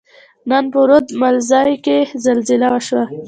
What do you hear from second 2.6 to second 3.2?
وشوه.